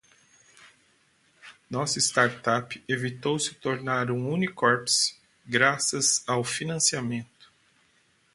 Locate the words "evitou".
2.89-3.37